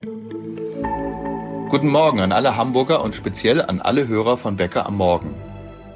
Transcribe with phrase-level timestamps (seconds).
[0.00, 5.34] Guten Morgen an alle Hamburger und speziell an alle Hörer von Wecker am Morgen.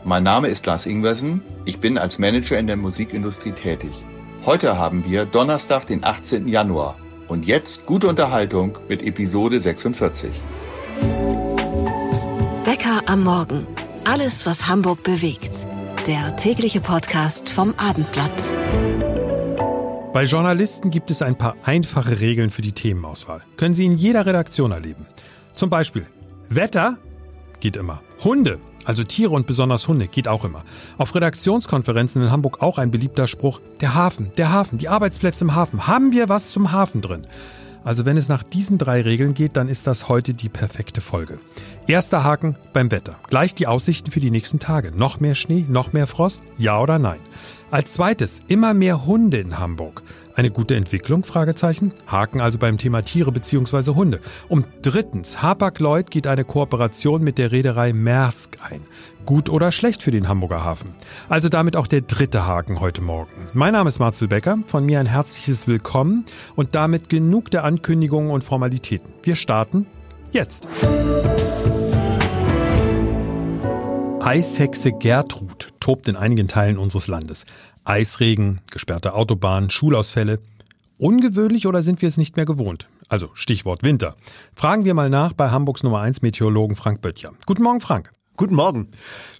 [0.02, 4.04] Mein Name ist Lars Ingwersen, ich bin als Manager in der Musikindustrie tätig.
[4.44, 6.48] Heute haben wir Donnerstag, den 18.
[6.48, 6.96] Januar.
[7.28, 10.32] Und jetzt gute Unterhaltung mit Episode 46.
[12.64, 13.68] Wecker am Morgen.
[14.04, 15.64] Alles, was Hamburg bewegt.
[16.08, 18.52] Der tägliche Podcast vom Abendblatt.
[20.12, 23.40] Bei Journalisten gibt es ein paar einfache Regeln für die Themenauswahl.
[23.56, 25.06] Können Sie in jeder Redaktion erleben.
[25.54, 26.06] Zum Beispiel
[26.50, 26.98] Wetter
[27.60, 28.02] geht immer.
[28.22, 30.64] Hunde, also Tiere und besonders Hunde, geht auch immer.
[30.98, 33.62] Auf Redaktionskonferenzen in Hamburg auch ein beliebter Spruch.
[33.80, 35.86] Der Hafen, der Hafen, die Arbeitsplätze im Hafen.
[35.86, 37.26] Haben wir was zum Hafen drin?
[37.82, 41.38] Also wenn es nach diesen drei Regeln geht, dann ist das heute die perfekte Folge.
[41.88, 43.16] Erster Haken beim Wetter.
[43.28, 44.92] Gleich die Aussichten für die nächsten Tage.
[44.92, 46.44] Noch mehr Schnee, noch mehr Frost?
[46.56, 47.18] Ja oder nein?
[47.72, 50.02] Als zweites, immer mehr Hunde in Hamburg.
[50.36, 51.24] Eine gute Entwicklung?
[51.24, 51.92] Fragezeichen.
[52.06, 53.94] Haken also beim Thema Tiere bzw.
[53.94, 54.20] Hunde.
[54.48, 58.82] Und drittens, Hapag-Lloyd geht eine Kooperation mit der Reederei Maersk ein.
[59.26, 60.94] Gut oder schlecht für den Hamburger Hafen?
[61.28, 63.48] Also damit auch der dritte Haken heute Morgen.
[63.54, 68.30] Mein Name ist Marcel Becker, von mir ein herzliches Willkommen und damit genug der Ankündigungen
[68.30, 69.12] und Formalitäten.
[69.24, 69.86] Wir starten
[70.30, 70.68] jetzt.
[74.24, 77.44] Eishexe Gertrud tobt in einigen Teilen unseres Landes.
[77.82, 80.38] Eisregen, gesperrte Autobahnen, Schulausfälle.
[80.96, 82.86] Ungewöhnlich oder sind wir es nicht mehr gewohnt?
[83.08, 84.14] Also Stichwort Winter.
[84.54, 87.32] Fragen wir mal nach bei Hamburgs Nummer 1 Meteorologen Frank Böttcher.
[87.46, 88.12] Guten Morgen, Frank.
[88.36, 88.88] Guten Morgen.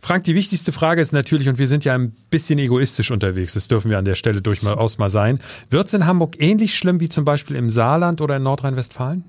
[0.03, 3.69] Frank, die wichtigste Frage ist natürlich, und wir sind ja ein bisschen egoistisch unterwegs, das
[3.69, 5.39] dürfen wir an der Stelle durchaus mal sein.
[5.71, 9.25] Wird es in Hamburg ähnlich schlimm wie zum Beispiel im Saarland oder in Nordrhein-Westfalen?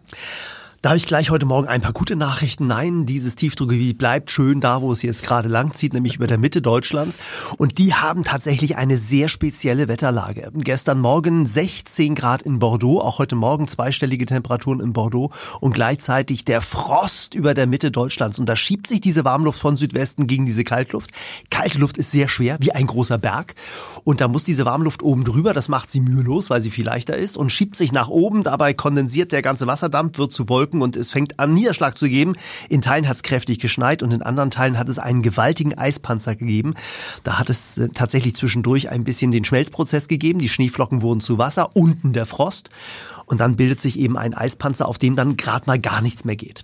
[0.84, 2.68] Da habe ich gleich heute Morgen ein paar gute Nachrichten.
[2.68, 6.38] Nein, dieses Tiefdruckgebiet bleibt schön da, wo es jetzt gerade lang zieht, nämlich über der
[6.38, 7.18] Mitte Deutschlands.
[7.58, 10.52] Und die haben tatsächlich eine sehr spezielle Wetterlage.
[10.54, 16.44] Gestern Morgen 16 Grad in Bordeaux, auch heute Morgen zweistellige Temperaturen in Bordeaux und gleichzeitig
[16.44, 18.38] der Frost über der Mitte Deutschlands.
[18.38, 21.12] Und da schiebt sich diese Warmluft von Südwesten gegen diese Kaltluft.
[21.50, 23.56] Kalte Luft ist sehr schwer, wie ein großer Berg.
[24.04, 27.16] Und da muss diese Warmluft oben drüber, das macht sie mühelos, weil sie viel leichter
[27.16, 28.44] ist und schiebt sich nach oben.
[28.44, 32.10] Dabei kondensiert der ganze Wasserdampf, wird zu Wolken Wolken und es fängt an Niederschlag zu
[32.10, 32.34] geben.
[32.70, 36.36] In Teilen hat es kräftig geschneit und in anderen Teilen hat es einen gewaltigen Eispanzer
[36.36, 36.74] gegeben.
[37.24, 40.40] Da hat es äh, tatsächlich zwischendurch ein bisschen den Schmelzprozess gegeben.
[40.40, 42.70] Die Schneeflocken wurden zu Wasser, unten der Frost.
[43.26, 46.36] Und dann bildet sich eben ein Eispanzer, auf dem dann gerade mal gar nichts mehr
[46.36, 46.64] geht.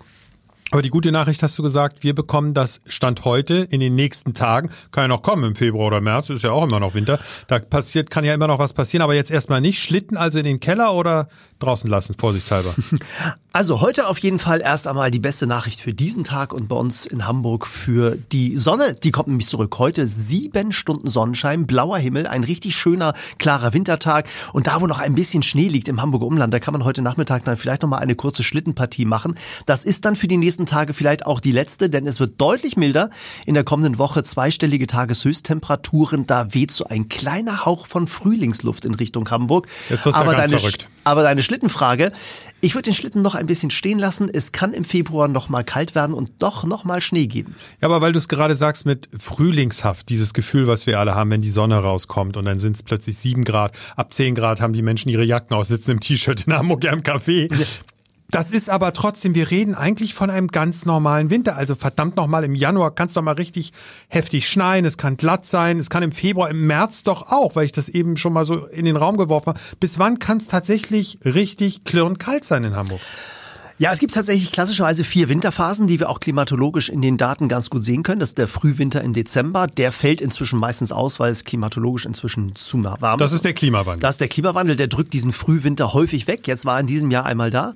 [0.72, 4.34] Aber die gute Nachricht hast du gesagt, wir bekommen das Stand heute in den nächsten
[4.34, 4.70] Tagen.
[4.92, 7.18] Kann ja noch kommen im Februar oder März, ist ja auch immer noch Winter.
[7.48, 9.80] Da passiert, kann ja immer noch was passieren, aber jetzt erstmal nicht.
[9.80, 11.28] Schlitten also in den Keller oder
[11.58, 12.72] draußen lassen, vorsichtshalber.
[13.52, 16.76] Also heute auf jeden Fall erst einmal die beste Nachricht für diesen Tag und bei
[16.76, 18.94] uns in Hamburg für die Sonne.
[19.02, 19.76] Die kommt nämlich zurück.
[19.80, 24.28] Heute sieben Stunden Sonnenschein, blauer Himmel, ein richtig schöner, klarer Wintertag.
[24.52, 27.02] Und da, wo noch ein bisschen Schnee liegt im Hamburger Umland, da kann man heute
[27.02, 29.34] Nachmittag dann vielleicht nochmal eine kurze Schlittenpartie machen.
[29.66, 32.76] Das ist dann für die nächsten Tage vielleicht auch die letzte, denn es wird deutlich
[32.76, 33.10] milder.
[33.46, 36.24] In der kommenden Woche zweistellige Tageshöchsttemperaturen.
[36.24, 39.66] Da weht so ein kleiner Hauch von Frühlingsluft in Richtung Hamburg.
[39.88, 40.88] Jetzt wird's aber ja ganz deine, verrückt.
[41.02, 42.12] Aber deine Schlittenfrage,
[42.60, 44.28] ich würde den Schlitten noch ein bisschen stehen lassen.
[44.32, 47.54] Es kann im Februar noch mal kalt werden und doch noch mal Schnee geben.
[47.80, 51.30] Ja, aber weil du es gerade sagst mit Frühlingshaft, dieses Gefühl, was wir alle haben,
[51.30, 54.72] wenn die Sonne rauskommt und dann sind es plötzlich sieben Grad, ab zehn Grad haben
[54.72, 57.50] die Menschen ihre Jacken aus, sitzen im T-Shirt in Hamburg ja im Café.
[58.30, 61.56] Das ist aber trotzdem, wir reden eigentlich von einem ganz normalen Winter.
[61.56, 63.72] Also verdammt nochmal, im Januar kann es doch mal richtig
[64.08, 67.64] heftig schneien, es kann glatt sein, es kann im Februar, im März doch auch, weil
[67.64, 69.60] ich das eben schon mal so in den Raum geworfen habe.
[69.80, 73.00] Bis wann kann es tatsächlich richtig klirrend kalt sein in Hamburg?
[73.80, 77.70] Ja, es gibt tatsächlich klassischerweise vier Winterphasen, die wir auch klimatologisch in den Daten ganz
[77.70, 78.20] gut sehen können.
[78.20, 79.68] Das ist der Frühwinter im Dezember.
[79.68, 83.20] Der fällt inzwischen meistens aus, weil es klimatologisch inzwischen zu warm ist.
[83.22, 84.02] Das ist der Klimawandel.
[84.02, 86.46] Das ist der Klimawandel, der drückt diesen Frühwinter häufig weg.
[86.46, 87.72] Jetzt war er in diesem Jahr einmal da.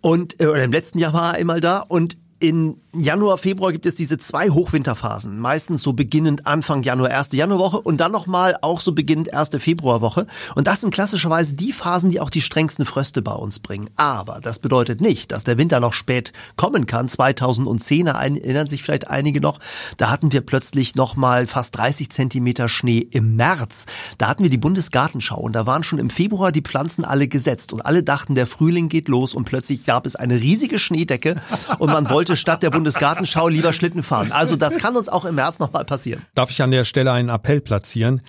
[0.00, 3.86] Und äh, oder im letzten Jahr war er einmal da und in Januar, Februar gibt
[3.86, 5.38] es diese zwei Hochwinterphasen.
[5.38, 10.26] Meistens so beginnend Anfang Januar, erste Januarwoche und dann nochmal auch so beginnend erste Februarwoche.
[10.54, 13.88] Und das sind klassischerweise die Phasen, die auch die strengsten Fröste bei uns bringen.
[13.96, 17.08] Aber das bedeutet nicht, dass der Winter noch spät kommen kann.
[17.08, 19.58] 2010 erinnern sich vielleicht einige noch.
[19.96, 23.86] Da hatten wir plötzlich nochmal fast 30 Zentimeter Schnee im März.
[24.18, 27.72] Da hatten wir die Bundesgartenschau und da waren schon im Februar die Pflanzen alle gesetzt
[27.72, 31.36] und alle dachten, der Frühling geht los und plötzlich gab es eine riesige Schneedecke
[31.78, 34.32] und man wollte statt der Bundesgartenschau lieber Schlitten fahren.
[34.32, 36.22] Also das kann uns auch im März nochmal passieren.
[36.34, 38.22] Darf ich an der Stelle einen Appell platzieren?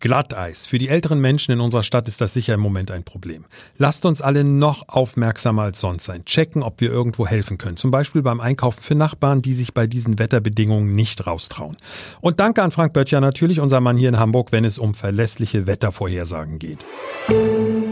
[0.00, 0.66] Glatteis.
[0.66, 3.44] Für die älteren Menschen in unserer Stadt ist das sicher im Moment ein Problem.
[3.78, 6.24] Lasst uns alle noch aufmerksamer als sonst sein.
[6.24, 7.76] Checken, ob wir irgendwo helfen können.
[7.76, 11.76] Zum Beispiel beim Einkaufen für Nachbarn, die sich bei diesen Wetterbedingungen nicht raustrauen.
[12.20, 15.66] Und danke an Frank Böttcher natürlich, unser Mann hier in Hamburg, wenn es um verlässliche
[15.66, 16.84] Wettervorhersagen geht.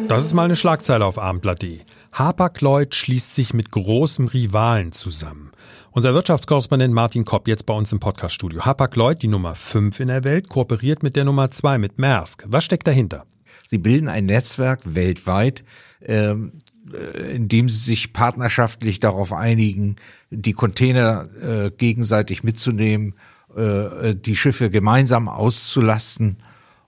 [0.06, 1.80] Das ist mal eine Schlagzeile auf abendblatt.de.
[2.18, 5.52] Hapag-Lloyd schließt sich mit großem Rivalen zusammen.
[5.90, 8.64] Unser Wirtschaftskorrespondent Martin Kopp jetzt bei uns im Podcaststudio.
[8.64, 12.44] Hapag-Lloyd, die Nummer 5 in der Welt, kooperiert mit der Nummer 2, mit Maersk.
[12.46, 13.26] Was steckt dahinter?
[13.66, 15.62] Sie bilden ein Netzwerk weltweit,
[16.06, 16.52] ähm,
[16.90, 19.96] äh, in dem sie sich partnerschaftlich darauf einigen,
[20.30, 23.14] die Container äh, gegenseitig mitzunehmen,
[23.54, 26.38] äh, die Schiffe gemeinsam auszulasten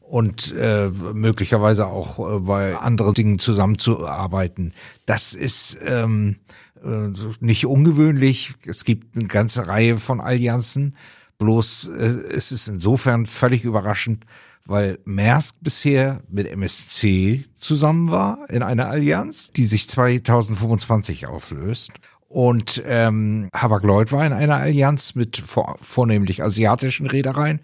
[0.08, 4.72] und äh, möglicherweise auch äh, bei anderen Dingen zusammenzuarbeiten.
[5.06, 6.36] Das ist ähm,
[6.82, 7.08] äh,
[7.40, 8.54] nicht ungewöhnlich.
[8.66, 10.96] Es gibt eine ganze Reihe von Allianzen.
[11.36, 14.24] Bloß äh, es ist insofern völlig überraschend,
[14.64, 21.92] weil Maersk bisher mit MSC zusammen war in einer Allianz, die sich 2025 auflöst.
[22.28, 27.60] Und ähm, Hapag-Lloyd war in einer Allianz mit vor, vornehmlich asiatischen Reedereien,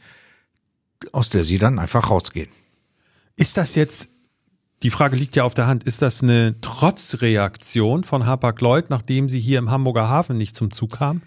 [1.13, 2.49] aus der sie dann einfach rausgehen.
[3.37, 4.09] Ist das jetzt,
[4.83, 9.41] die Frage liegt ja auf der Hand, ist das eine Trotzreaktion von Hapag-Lloyd, nachdem sie
[9.41, 11.23] hier im Hamburger Hafen nicht zum Zug kam?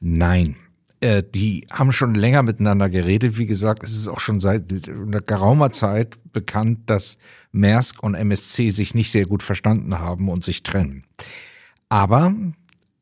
[0.00, 0.56] Nein,
[1.00, 3.38] äh, die haben schon länger miteinander geredet.
[3.38, 7.18] Wie gesagt, es ist auch schon seit einer geraumer Zeit bekannt, dass
[7.52, 11.04] Maersk und MSC sich nicht sehr gut verstanden haben und sich trennen.
[11.88, 12.34] Aber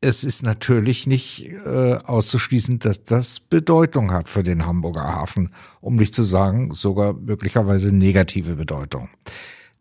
[0.01, 5.51] es ist natürlich nicht äh, auszuschließen, dass das Bedeutung hat für den Hamburger Hafen,
[5.81, 9.09] um nicht zu sagen, sogar möglicherweise negative Bedeutung.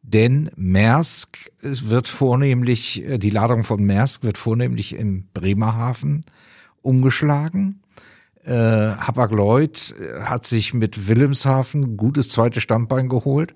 [0.03, 6.25] Denn Maersk es wird vornehmlich, äh, die Ladung von Maersk wird vornehmlich im Bremerhaven
[6.81, 7.83] umgeschlagen.
[8.45, 13.55] Äh, Hapag-Lloyd äh, hat sich mit Wilhelmshaven gutes zweites Standbein geholt.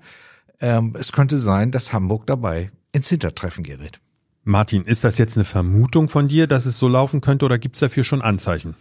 [0.60, 4.00] Ähm, es könnte sein, dass Hamburg dabei ins Hintertreffen gerät.
[4.44, 7.76] Martin, ist das jetzt eine Vermutung von dir, dass es so laufen könnte oder gibt
[7.76, 8.74] es dafür schon Anzeichen?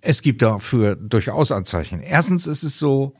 [0.00, 2.00] Es gibt dafür durchaus Anzeichen.
[2.00, 3.14] Erstens ist es so,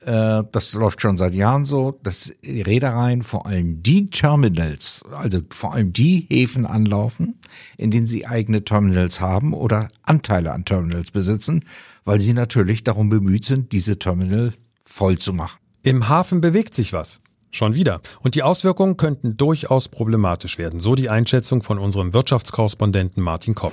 [0.00, 5.40] äh, das läuft schon seit Jahren so, dass die Reedereien vor allem die Terminals, also
[5.50, 7.38] vor allem die Häfen anlaufen,
[7.76, 11.64] in denen sie eigene Terminals haben oder Anteile an Terminals besitzen,
[12.04, 14.52] weil sie natürlich darum bemüht sind, diese Terminal
[14.82, 15.58] voll zu machen.
[15.82, 17.20] Im Hafen bewegt sich was.
[17.50, 18.00] Schon wieder.
[18.20, 23.72] Und die Auswirkungen könnten durchaus problematisch werden, so die Einschätzung von unserem Wirtschaftskorrespondenten Martin Kopp.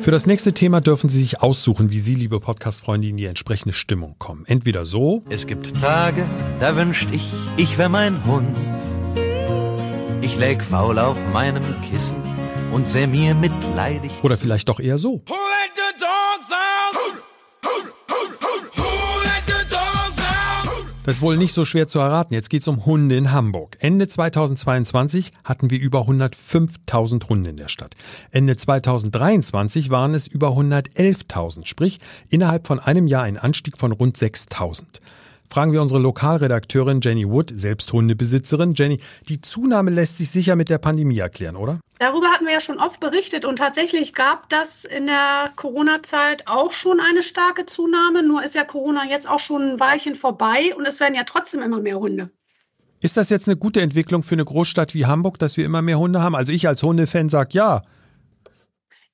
[0.00, 3.74] Für das nächste Thema dürfen Sie sich aussuchen, wie Sie, liebe Podcast-Freunde, in die entsprechende
[3.74, 4.44] Stimmung kommen.
[4.46, 5.24] Entweder so.
[5.28, 6.24] Es gibt Tage,
[6.60, 8.56] da wünscht ich, ich wär mein Hund.
[10.22, 12.18] Ich läg faul auf meinem Kissen
[12.72, 14.12] und säh mir mitleidig.
[14.22, 15.22] Oder vielleicht doch eher so.
[21.06, 22.34] Das ist wohl nicht so schwer zu erraten.
[22.34, 23.76] Jetzt geht's um Hunde in Hamburg.
[23.78, 27.94] Ende 2022 hatten wir über 105.000 Hunde in der Stadt.
[28.32, 34.16] Ende 2023 waren es über 111.000, sprich innerhalb von einem Jahr ein Anstieg von rund
[34.16, 34.82] 6.000.
[35.48, 38.74] Fragen wir unsere Lokalredakteurin Jenny Wood, selbst Hundebesitzerin.
[38.74, 41.80] Jenny, die Zunahme lässt sich sicher mit der Pandemie erklären, oder?
[41.98, 46.72] Darüber hatten wir ja schon oft berichtet und tatsächlich gab das in der Corona-Zeit auch
[46.72, 48.22] schon eine starke Zunahme.
[48.22, 51.62] Nur ist ja Corona jetzt auch schon ein Weilchen vorbei und es werden ja trotzdem
[51.62, 52.30] immer mehr Hunde.
[53.00, 55.98] Ist das jetzt eine gute Entwicklung für eine Großstadt wie Hamburg, dass wir immer mehr
[55.98, 56.34] Hunde haben?
[56.34, 57.82] Also ich als Hundefan sage ja.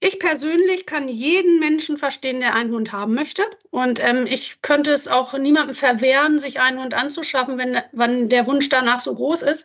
[0.05, 3.45] Ich persönlich kann jeden Menschen verstehen, der einen Hund haben möchte.
[3.71, 8.49] Und ähm, ich könnte es auch niemandem verwehren, sich einen Hund anzuschaffen, wenn, wenn der
[8.49, 9.65] Wunsch danach so groß ist.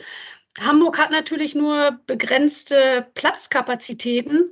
[0.59, 4.51] Hamburg hat natürlich nur begrenzte Platzkapazitäten.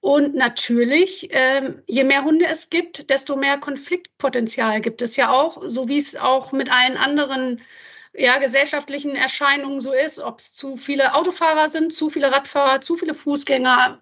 [0.00, 5.60] Und natürlich, ähm, je mehr Hunde es gibt, desto mehr Konfliktpotenzial gibt es ja auch,
[5.62, 7.60] so wie es auch mit allen anderen
[8.14, 12.96] ja, gesellschaftlichen Erscheinungen so ist, ob es zu viele Autofahrer sind, zu viele Radfahrer, zu
[12.96, 14.00] viele Fußgänger,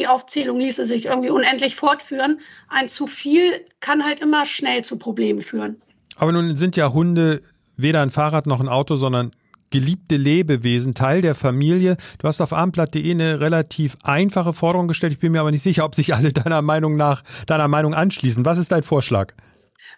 [0.00, 2.40] die Aufzählung ließe sich irgendwie unendlich fortführen.
[2.68, 5.80] Ein zu viel kann halt immer schnell zu Problemen führen.
[6.16, 7.42] Aber nun sind ja Hunde
[7.76, 9.32] weder ein Fahrrad noch ein Auto, sondern
[9.70, 11.96] geliebte Lebewesen, Teil der Familie.
[12.18, 15.12] Du hast auf abendblatt.de eine relativ einfache Forderung gestellt.
[15.12, 18.44] Ich bin mir aber nicht sicher, ob sich alle deiner Meinung nach deiner Meinung anschließen.
[18.44, 19.34] Was ist dein Vorschlag?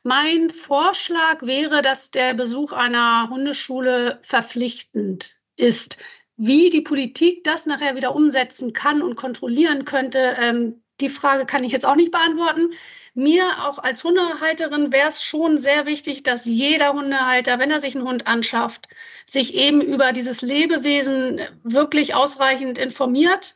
[0.03, 5.97] Mein Vorschlag wäre, dass der Besuch einer Hundeschule verpflichtend ist.
[6.45, 11.63] Wie die Politik das nachher wieder umsetzen kann und kontrollieren könnte, ähm, die Frage kann
[11.63, 12.73] ich jetzt auch nicht beantworten.
[13.15, 17.95] Mir auch als Hundehalterin wäre es schon sehr wichtig, dass jeder Hundehalter, wenn er sich
[17.95, 18.89] einen Hund anschafft,
[19.25, 23.55] sich eben über dieses Lebewesen wirklich ausreichend informiert,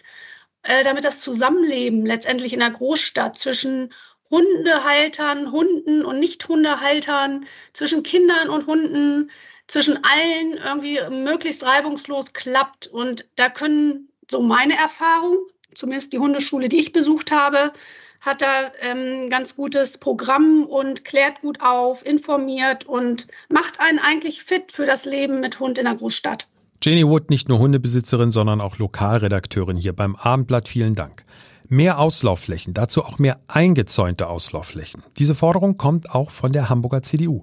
[0.63, 3.93] äh, damit das Zusammenleben letztendlich in der Großstadt zwischen
[4.31, 9.33] Hundehaltern, Hunden und Nicht-Hundehaltern, zwischen Kindern und Hunden
[9.67, 12.87] zwischen allen irgendwie möglichst reibungslos klappt.
[12.87, 15.39] Und da können, so meine Erfahrung,
[15.75, 17.73] zumindest die Hundeschule, die ich besucht habe,
[18.21, 24.43] hat da ähm, ganz gutes Programm und klärt gut auf, informiert und macht einen eigentlich
[24.43, 26.49] fit für das Leben mit Hund in der Großstadt.
[26.83, 30.69] Jenny Wood, nicht nur Hundebesitzerin, sondern auch Lokalredakteurin hier beim Abendblatt.
[30.69, 31.25] Vielen Dank.
[31.69, 35.03] Mehr Auslaufflächen, dazu auch mehr eingezäunte Auslaufflächen.
[35.19, 37.43] Diese Forderung kommt auch von der Hamburger CDU.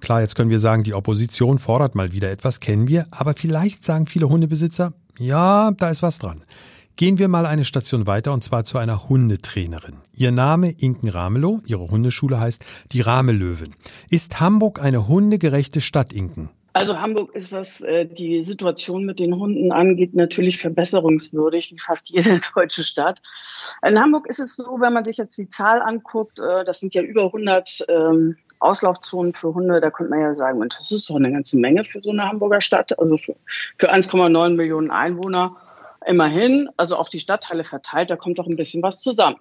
[0.00, 3.84] Klar, jetzt können wir sagen, die Opposition fordert mal wieder etwas, kennen wir, aber vielleicht
[3.84, 6.44] sagen viele Hundebesitzer, ja, da ist was dran.
[6.96, 9.96] Gehen wir mal eine Station weiter und zwar zu einer Hundetrainerin.
[10.12, 13.74] Ihr Name Inken Ramelow, ihre Hundeschule heißt die Ramelöwen.
[14.10, 16.50] Ist Hamburg eine hundegerechte Stadt, Inken?
[16.74, 22.08] Also Hamburg ist, was äh, die Situation mit den Hunden angeht, natürlich verbesserungswürdig, wie fast
[22.08, 23.20] jede deutsche Stadt.
[23.86, 26.94] In Hamburg ist es so, wenn man sich jetzt die Zahl anguckt, äh, das sind
[26.94, 31.10] ja über 100 ähm, Auslaufzonen für Hunde, da könnte man ja sagen, Mensch, das ist
[31.10, 33.36] doch eine ganze Menge für so eine Hamburger Stadt, also für,
[33.76, 35.56] für 1,9 Millionen Einwohner
[36.06, 39.36] immerhin, also auf die Stadtteile verteilt, da kommt doch ein bisschen was zusammen.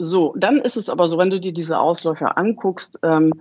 [0.00, 3.32] So, dann ist es aber so, wenn du dir diese Ausläufer anguckst, ähm,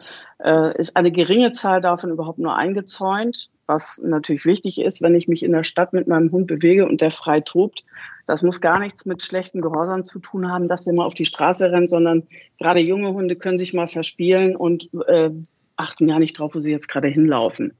[0.43, 5.27] äh, ist eine geringe Zahl davon überhaupt nur eingezäunt, was natürlich wichtig ist, wenn ich
[5.27, 7.85] mich in der Stadt mit meinem Hund bewege und der frei tobt.
[8.25, 11.25] Das muss gar nichts mit schlechtem Gehorsam zu tun haben, dass der mal auf die
[11.25, 12.23] Straße rennt, sondern
[12.57, 15.29] gerade junge Hunde können sich mal verspielen und äh,
[15.75, 17.73] achten ja nicht drauf, wo sie jetzt gerade hinlaufen.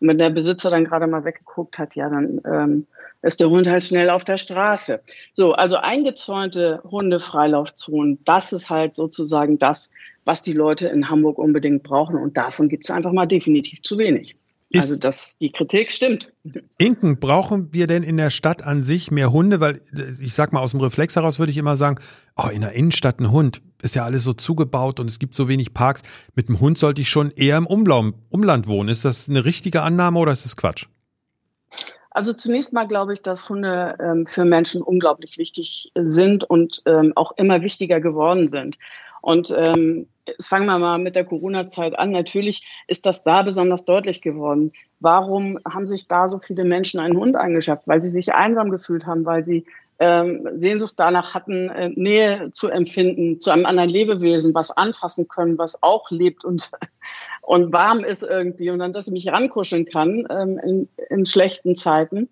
[0.00, 2.86] Und wenn der Besitzer dann gerade mal weggeguckt hat, ja, dann ähm,
[3.22, 5.00] ist der Hund halt schnell auf der Straße.
[5.34, 9.90] So, also eingezäunte Hundefreilaufzonen, das ist halt sozusagen das,
[10.24, 12.16] was die Leute in Hamburg unbedingt brauchen.
[12.16, 14.36] Und davon gibt es einfach mal definitiv zu wenig.
[14.68, 16.32] Ist also das, die Kritik stimmt.
[16.76, 19.60] Inken, brauchen wir denn in der Stadt an sich mehr Hunde?
[19.60, 19.80] Weil
[20.20, 22.00] ich sag mal, aus dem Reflex heraus würde ich immer sagen,
[22.36, 25.48] oh, in der Innenstadt ein Hund, ist ja alles so zugebaut und es gibt so
[25.48, 26.02] wenig Parks.
[26.34, 28.88] Mit dem Hund sollte ich schon eher im Umland wohnen.
[28.88, 30.86] Ist das eine richtige Annahme oder ist das Quatsch?
[32.10, 37.12] Also zunächst mal glaube ich, dass Hunde ähm, für Menschen unglaublich wichtig sind und ähm,
[37.14, 38.78] auch immer wichtiger geworden sind.
[39.20, 40.06] Und ähm,
[40.40, 42.12] fangen wir mal mit der Corona-Zeit an.
[42.12, 44.72] Natürlich ist das da besonders deutlich geworden.
[45.00, 47.82] Warum haben sich da so viele Menschen einen Hund angeschafft?
[47.86, 49.66] Weil sie sich einsam gefühlt haben, weil sie
[49.98, 55.58] ähm, Sehnsucht danach hatten, äh, Nähe zu empfinden zu einem anderen Lebewesen, was anfassen können,
[55.58, 56.70] was auch lebt und,
[57.42, 61.74] und warm ist irgendwie und dann, dass ich mich rankuscheln kann ähm, in, in schlechten
[61.76, 62.28] Zeiten.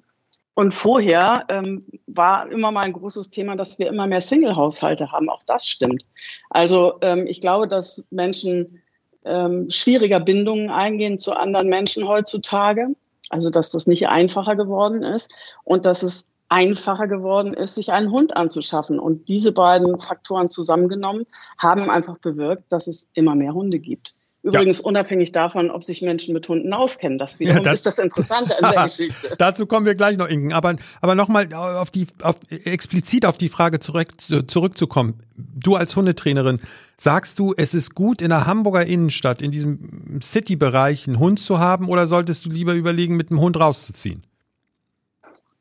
[0.56, 5.28] Und vorher ähm, war immer mal ein großes Thema, dass wir immer mehr Single-Haushalte haben.
[5.28, 6.04] Auch das stimmt.
[6.48, 8.80] Also ähm, ich glaube, dass Menschen
[9.24, 12.88] ähm, schwieriger Bindungen eingehen zu anderen Menschen heutzutage.
[13.30, 18.10] Also dass das nicht einfacher geworden ist und dass es einfacher geworden ist, sich einen
[18.10, 18.98] Hund anzuschaffen.
[18.98, 21.26] Und diese beiden Faktoren zusammengenommen
[21.58, 24.14] haben einfach bewirkt, dass es immer mehr Hunde gibt.
[24.44, 24.84] Übrigens ja.
[24.84, 27.18] unabhängig davon, ob sich Menschen mit Hunden auskennen.
[27.18, 29.34] Das wiederum ja, das, ist das Interessante an der Geschichte.
[29.38, 30.52] Dazu kommen wir gleich noch, Inken.
[30.52, 34.08] Aber, aber nochmal auf die, auf, explizit auf die Frage zurück,
[34.46, 35.22] zurückzukommen.
[35.34, 36.60] Du als Hundetrainerin,
[36.98, 41.58] sagst du, es ist gut, in der Hamburger Innenstadt, in diesem City-Bereich einen Hund zu
[41.58, 44.24] haben oder solltest du lieber überlegen, mit dem Hund rauszuziehen?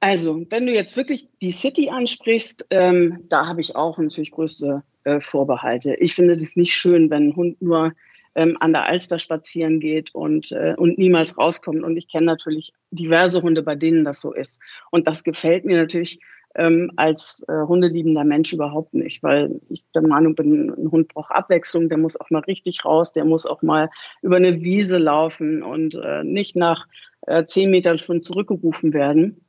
[0.04, 4.84] Also, wenn du jetzt wirklich die City ansprichst, ähm, da habe ich auch natürlich größte
[5.06, 5.96] äh, Vorbehalte.
[5.96, 7.94] Ich finde das nicht schön, wenn ein Hund nur
[8.36, 11.84] ähm, an der Alster spazieren geht und, äh, und niemals rauskommt.
[11.84, 14.62] Und ich kenne natürlich diverse Hunde, bei denen das so ist.
[14.92, 16.20] Und das gefällt mir natürlich
[16.56, 21.32] ähm, als äh, hundeliebender Mensch überhaupt nicht, weil ich der Meinung bin, ein Hund braucht
[21.32, 23.90] Abwechslung, der muss auch mal richtig raus, der muss auch mal
[24.22, 26.88] über eine Wiese laufen und äh, nicht nach
[27.26, 29.40] äh, zehn Metern schon zurückgerufen werden.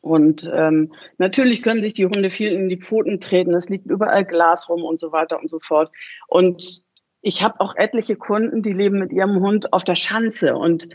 [0.00, 4.24] Und ähm, natürlich können sich die Hunde viel in die Pfoten treten, es liegt überall
[4.24, 5.90] Glas rum und so weiter und so fort.
[6.28, 6.84] Und
[7.22, 10.88] ich habe auch etliche Kunden, die leben mit ihrem Hund auf der Schanze und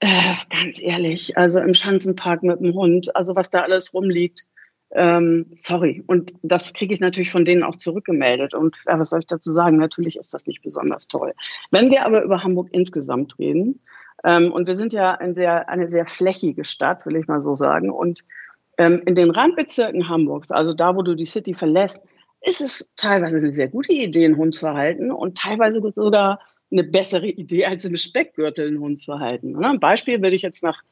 [0.00, 4.42] äh, ganz ehrlich, also im Schanzenpark mit dem Hund, also was da alles rumliegt,
[4.94, 6.02] ähm, sorry.
[6.06, 8.54] Und das kriege ich natürlich von denen auch zurückgemeldet.
[8.54, 9.76] Und ja, was soll ich dazu sagen?
[9.76, 11.32] Natürlich ist das nicht besonders toll.
[11.70, 13.80] Wenn wir aber über Hamburg insgesamt reden,
[14.52, 17.90] und wir sind ja ein sehr, eine sehr flächige Stadt, will ich mal so sagen.
[17.90, 18.24] Und
[18.78, 22.04] ähm, in den Randbezirken Hamburgs, also da, wo du die City verlässt,
[22.40, 26.84] ist es teilweise eine sehr gute Idee, einen Hund zu halten und teilweise sogar eine
[26.84, 29.52] bessere Idee, als im Speckgürtel einen Hund zu halten.
[29.52, 29.68] Ne?
[29.68, 30.82] Ein Beispiel würde ich jetzt nach,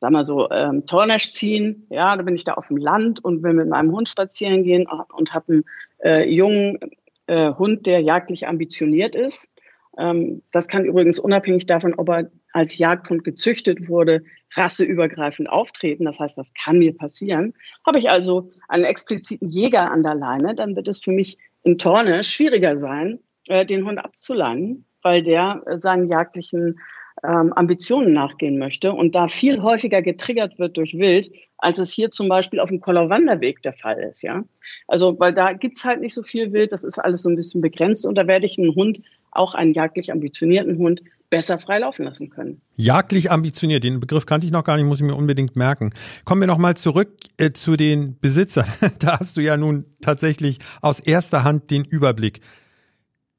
[0.00, 1.86] sag mal so, ähm, Tornesch ziehen.
[1.90, 4.86] Ja, da bin ich da auf dem Land und will mit meinem Hund spazieren gehen
[5.14, 5.64] und habe einen
[5.98, 6.78] äh, jungen
[7.26, 9.50] äh, Hund, der jagdlich ambitioniert ist.
[9.98, 14.22] Ähm, das kann übrigens unabhängig davon, ob er als Jagdhund gezüchtet wurde,
[14.54, 16.04] rasseübergreifend auftreten.
[16.04, 17.54] Das heißt, das kann mir passieren.
[17.86, 21.78] Habe ich also einen expliziten Jäger an der Leine, dann wird es für mich in
[21.78, 26.78] Torne schwieriger sein, äh, den Hund abzuleihen, weil der äh, seinen jagdlichen
[27.24, 32.10] ähm, Ambitionen nachgehen möchte und da viel häufiger getriggert wird durch Wild, als es hier
[32.10, 34.22] zum Beispiel auf dem Kollerwanderweg der Fall ist.
[34.22, 34.44] Ja,
[34.86, 37.62] also weil da gibt's halt nicht so viel Wild, das ist alles so ein bisschen
[37.62, 39.00] begrenzt und da werde ich einen Hund
[39.38, 42.60] auch einen jagdlich ambitionierten Hund besser frei laufen lassen können.
[42.76, 45.92] Jagdlich ambitioniert, den Begriff kannte ich noch gar nicht, muss ich mir unbedingt merken.
[46.24, 48.66] Kommen wir noch mal zurück äh, zu den Besitzern.
[48.98, 52.40] da hast du ja nun tatsächlich aus erster Hand den Überblick.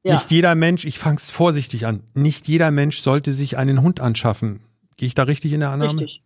[0.03, 0.15] Ja.
[0.15, 3.99] Nicht jeder Mensch, ich fange es vorsichtig an, nicht jeder Mensch sollte sich einen Hund
[3.99, 4.61] anschaffen.
[4.95, 5.93] Gehe ich da richtig in der Annahme?
[5.93, 6.23] Richtig.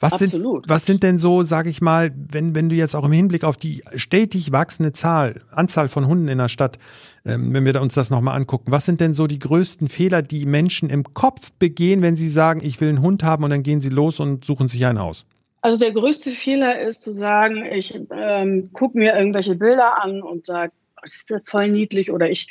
[0.00, 0.64] Was Absolut.
[0.64, 3.42] sind, was sind denn so, sag ich mal, wenn, wenn du jetzt auch im Hinblick
[3.42, 6.78] auf die stetig wachsende Zahl, Anzahl von Hunden in der Stadt,
[7.24, 10.46] ähm, wenn wir uns das nochmal angucken, was sind denn so die größten Fehler, die
[10.46, 13.80] Menschen im Kopf begehen, wenn sie sagen, ich will einen Hund haben und dann gehen
[13.80, 15.26] sie los und suchen sich einen aus?
[15.62, 20.46] Also der größte Fehler ist zu sagen, ich ähm, gucke mir irgendwelche Bilder an und
[20.46, 22.46] sage, oh, das ist voll niedlich oder ich,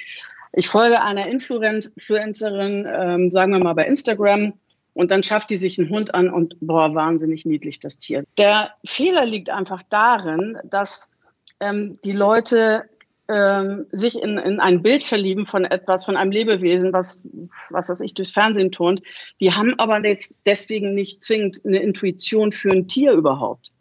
[0.52, 4.54] ich folge einer Influencerin, ähm, sagen wir mal bei Instagram,
[4.98, 8.24] und dann schafft die sich einen Hund an und boah, wahnsinnig niedlich das Tier.
[8.40, 11.12] Der Fehler liegt einfach darin, dass
[11.60, 12.90] ähm, die Leute
[13.28, 17.30] ähm, sich in, in ein Bild verlieben von etwas, von einem Lebewesen, was,
[17.70, 19.04] was weiß ich, durchs Fernsehen turnt.
[19.40, 23.72] Die haben aber jetzt deswegen nicht zwingend eine Intuition für ein Tier überhaupt.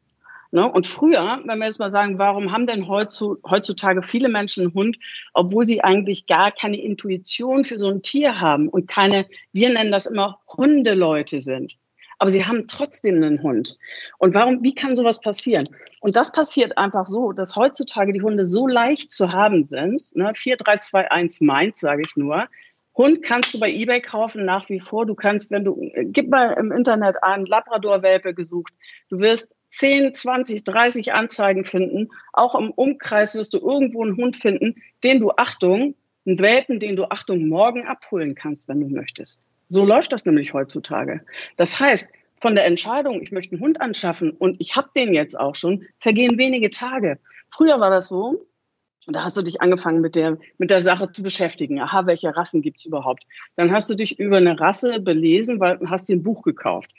[0.50, 0.70] Ne?
[0.70, 4.96] Und früher, wenn wir jetzt mal sagen, warum haben denn heutzutage viele Menschen einen Hund,
[5.34, 9.92] obwohl sie eigentlich gar keine Intuition für so ein Tier haben und keine, wir nennen
[9.92, 11.76] das immer Hundeleute sind.
[12.18, 13.76] Aber sie haben trotzdem einen Hund.
[14.18, 15.68] Und warum, wie kann sowas passieren?
[16.00, 20.02] Und das passiert einfach so, dass heutzutage die Hunde so leicht zu haben sind.
[20.14, 20.32] Ne?
[20.34, 22.46] 4321 Mainz, sage ich nur.
[22.96, 25.04] Hund kannst du bei eBay kaufen nach wie vor.
[25.04, 28.72] Du kannst, wenn du, gib mal im Internet einen Labrador-Welpe gesucht.
[29.10, 32.08] Du wirst 10, 20, 30 Anzeigen finden.
[32.32, 35.94] Auch im Umkreis wirst du irgendwo einen Hund finden, den du, Achtung,
[36.26, 39.46] einen Welpen, den du, Achtung, morgen abholen kannst, wenn du möchtest.
[39.68, 41.20] So läuft das nämlich heutzutage.
[41.56, 42.08] Das heißt,
[42.40, 45.84] von der Entscheidung, ich möchte einen Hund anschaffen und ich habe den jetzt auch schon,
[46.00, 47.18] vergehen wenige Tage.
[47.50, 48.46] Früher war das so,
[49.06, 51.80] und da hast du dich angefangen mit der, mit der Sache zu beschäftigen.
[51.80, 53.24] Aha, welche Rassen gibt's überhaupt?
[53.54, 56.90] Dann hast du dich über eine Rasse belesen, weil hast dir ein Buch gekauft.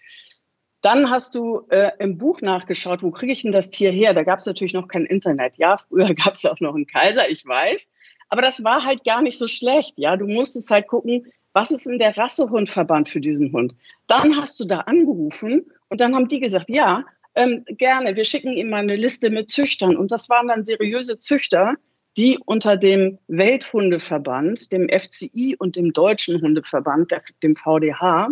[0.87, 4.13] Dann hast du äh, im Buch nachgeschaut, wo kriege ich denn das Tier her?
[4.13, 5.57] Da gab es natürlich noch kein Internet.
[5.57, 7.89] Ja, früher gab es auch noch einen Kaiser, ich weiß.
[8.29, 9.95] Aber das war halt gar nicht so schlecht.
[9.97, 13.75] Ja, du musstest halt gucken, was ist denn der Rassehundverband für diesen Hund?
[14.07, 17.03] Dann hast du da angerufen und dann haben die gesagt, ja,
[17.35, 19.97] ähm, gerne, wir schicken ihm mal eine Liste mit Züchtern.
[19.97, 21.73] Und das waren dann seriöse Züchter,
[22.15, 27.11] die unter dem Welthundeverband, dem FCI und dem Deutschen Hundeverband,
[27.43, 28.29] dem VDH,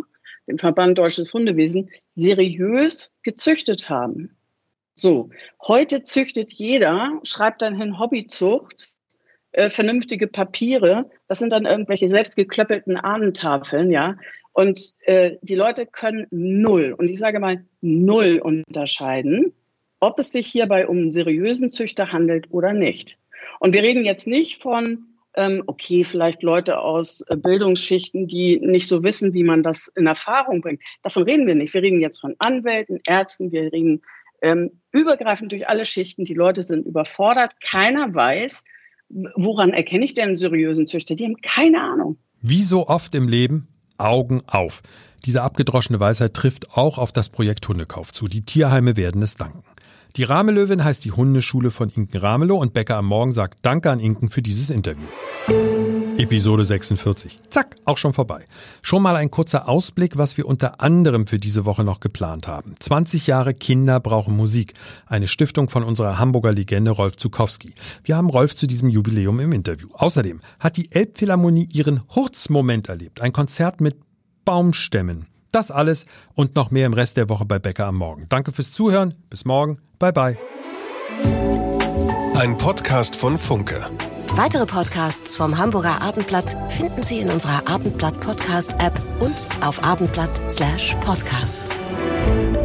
[0.47, 4.35] dem Verband Deutsches Hundewesen, seriös gezüchtet haben.
[4.93, 5.29] So,
[5.61, 8.89] heute züchtet jeder, schreibt dann hin Hobbyzucht,
[9.51, 11.09] äh, vernünftige Papiere.
[11.27, 14.17] Das sind dann irgendwelche selbstgeklöppelten Ahnentafeln, ja.
[14.53, 19.53] Und äh, die Leute können null, und ich sage mal null unterscheiden,
[19.99, 23.17] ob es sich hierbei um einen seriösen Züchter handelt oder nicht.
[23.59, 25.07] Und wir reden jetzt nicht von
[25.65, 30.61] okay, vielleicht Leute aus äh, Bildungsschichten, die nicht so wissen, wie man das in Erfahrung
[30.61, 30.81] bringt.
[31.03, 31.73] Davon reden wir nicht.
[31.73, 34.01] Wir reden jetzt von Anwälten, Ärzten, wir reden
[34.41, 36.25] ähm, übergreifend durch alle Schichten.
[36.25, 37.59] Die Leute sind überfordert.
[37.61, 38.65] Keiner weiß,
[39.35, 41.15] woran erkenne ich denn einen seriösen Züchter?
[41.15, 42.17] Die haben keine Ahnung.
[42.41, 43.67] Wie so oft im Leben,
[43.97, 44.81] Augen auf.
[45.25, 48.27] Diese abgedroschene Weisheit trifft auch auf das Projekt Hundekauf zu.
[48.27, 49.63] Die Tierheime werden es danken.
[50.15, 53.99] Die Ramelöwin heißt die Hundeschule von Inken Ramelow und Becker am Morgen sagt Danke an
[53.99, 55.03] Inken für dieses Interview.
[56.17, 57.41] Episode 46.
[57.49, 58.45] Zack, auch schon vorbei.
[58.81, 62.75] Schon mal ein kurzer Ausblick, was wir unter anderem für diese Woche noch geplant haben.
[62.79, 64.73] 20 Jahre Kinder brauchen Musik.
[65.05, 67.73] Eine Stiftung von unserer Hamburger Legende Rolf Zukowski.
[68.05, 69.89] Wir haben Rolf zu diesem Jubiläum im Interview.
[69.91, 73.19] Außerdem hat die Elbphilharmonie ihren Hurzmoment erlebt.
[73.19, 73.97] Ein Konzert mit
[74.45, 75.25] Baumstämmen.
[75.55, 78.25] Das alles und noch mehr im Rest der Woche bei Becker am Morgen.
[78.27, 79.13] Danke fürs Zuhören.
[79.29, 79.79] Bis morgen.
[79.99, 80.37] Bye bye.
[82.35, 83.89] Ein Podcast von Funke.
[84.33, 91.67] Weitere Podcasts vom Hamburger Abendblatt finden Sie in unserer Abendblatt Podcast App und auf abendblatt/podcast.
[91.67, 92.64] slash